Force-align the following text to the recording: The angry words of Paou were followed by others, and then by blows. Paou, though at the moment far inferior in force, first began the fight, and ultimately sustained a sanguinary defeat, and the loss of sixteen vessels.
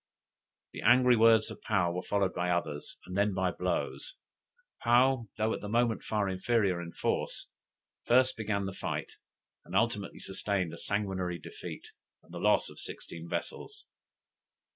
The 0.73 0.81
angry 0.81 1.15
words 1.15 1.51
of 1.51 1.61
Paou 1.61 1.91
were 1.93 2.01
followed 2.01 2.33
by 2.33 2.49
others, 2.49 2.97
and 3.05 3.15
then 3.15 3.35
by 3.35 3.51
blows. 3.51 4.15
Paou, 4.83 5.29
though 5.37 5.53
at 5.53 5.61
the 5.61 5.69
moment 5.69 6.01
far 6.01 6.27
inferior 6.27 6.81
in 6.81 6.91
force, 6.91 7.49
first 8.07 8.35
began 8.35 8.65
the 8.65 8.73
fight, 8.73 9.11
and 9.63 9.75
ultimately 9.75 10.17
sustained 10.17 10.73
a 10.73 10.77
sanguinary 10.79 11.37
defeat, 11.37 11.91
and 12.23 12.33
the 12.33 12.39
loss 12.39 12.67
of 12.67 12.79
sixteen 12.79 13.29
vessels. 13.29 13.85